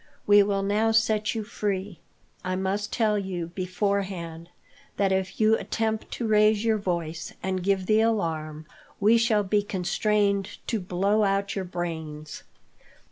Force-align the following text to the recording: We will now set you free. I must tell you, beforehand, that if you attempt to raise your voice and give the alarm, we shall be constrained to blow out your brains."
We 0.25 0.41
will 0.41 0.63
now 0.63 0.89
set 0.89 1.35
you 1.35 1.43
free. 1.43 1.99
I 2.43 2.55
must 2.55 2.91
tell 2.91 3.19
you, 3.19 3.51
beforehand, 3.53 4.49
that 4.97 5.11
if 5.11 5.39
you 5.39 5.55
attempt 5.55 6.09
to 6.13 6.25
raise 6.25 6.65
your 6.65 6.79
voice 6.79 7.33
and 7.43 7.61
give 7.61 7.85
the 7.85 8.01
alarm, 8.01 8.65
we 8.99 9.19
shall 9.19 9.43
be 9.43 9.61
constrained 9.61 10.57
to 10.65 10.79
blow 10.79 11.23
out 11.23 11.55
your 11.55 11.65
brains." 11.65 12.41